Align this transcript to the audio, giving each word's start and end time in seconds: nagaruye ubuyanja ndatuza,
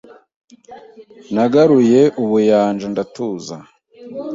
nagaruye 1.33 2.01
ubuyanja 2.21 2.85
ndatuza, 2.93 3.55